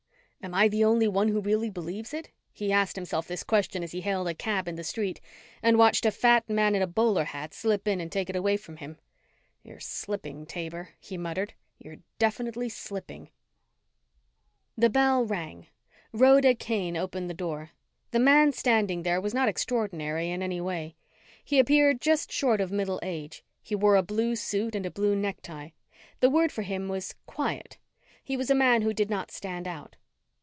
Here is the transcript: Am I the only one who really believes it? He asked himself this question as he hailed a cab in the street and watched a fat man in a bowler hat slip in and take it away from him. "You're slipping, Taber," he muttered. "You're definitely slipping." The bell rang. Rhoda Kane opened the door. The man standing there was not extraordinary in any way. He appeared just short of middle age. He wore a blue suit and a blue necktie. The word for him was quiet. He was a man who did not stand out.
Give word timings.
Am 0.43 0.55
I 0.55 0.67
the 0.69 0.83
only 0.83 1.07
one 1.07 1.27
who 1.27 1.39
really 1.39 1.69
believes 1.69 2.15
it? 2.15 2.31
He 2.51 2.71
asked 2.71 2.95
himself 2.95 3.27
this 3.27 3.43
question 3.43 3.83
as 3.83 3.91
he 3.91 4.01
hailed 4.01 4.27
a 4.27 4.33
cab 4.33 4.67
in 4.67 4.73
the 4.73 4.83
street 4.83 5.21
and 5.61 5.77
watched 5.77 6.03
a 6.03 6.09
fat 6.09 6.49
man 6.49 6.73
in 6.73 6.81
a 6.81 6.87
bowler 6.87 7.25
hat 7.25 7.53
slip 7.53 7.87
in 7.87 8.01
and 8.01 8.11
take 8.11 8.27
it 8.27 8.35
away 8.35 8.57
from 8.57 8.77
him. 8.77 8.97
"You're 9.61 9.79
slipping, 9.79 10.47
Taber," 10.47 10.95
he 10.99 11.15
muttered. 11.15 11.53
"You're 11.77 11.97
definitely 12.17 12.69
slipping." 12.69 13.29
The 14.75 14.89
bell 14.89 15.23
rang. 15.23 15.67
Rhoda 16.11 16.55
Kane 16.55 16.97
opened 16.97 17.29
the 17.29 17.35
door. 17.35 17.69
The 18.09 18.17
man 18.19 18.51
standing 18.51 19.03
there 19.03 19.21
was 19.21 19.35
not 19.35 19.47
extraordinary 19.47 20.31
in 20.31 20.41
any 20.41 20.59
way. 20.59 20.95
He 21.45 21.59
appeared 21.59 22.01
just 22.01 22.31
short 22.31 22.59
of 22.59 22.71
middle 22.71 22.99
age. 23.03 23.43
He 23.61 23.75
wore 23.75 23.95
a 23.95 24.01
blue 24.01 24.35
suit 24.35 24.73
and 24.73 24.87
a 24.87 24.89
blue 24.91 25.15
necktie. 25.15 25.69
The 26.19 26.31
word 26.31 26.51
for 26.51 26.63
him 26.63 26.87
was 26.87 27.13
quiet. 27.27 27.77
He 28.23 28.35
was 28.35 28.49
a 28.49 28.55
man 28.55 28.81
who 28.81 28.91
did 28.91 29.11
not 29.11 29.29
stand 29.29 29.67
out. 29.67 29.97